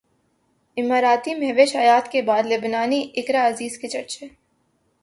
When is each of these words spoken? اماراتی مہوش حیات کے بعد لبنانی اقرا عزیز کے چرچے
اماراتی 0.77 1.33
مہوش 1.35 1.75
حیات 1.75 2.11
کے 2.11 2.21
بعد 2.21 2.51
لبنانی 2.51 3.01
اقرا 3.15 3.47
عزیز 3.47 3.77
کے 3.79 3.87
چرچے 3.87 4.27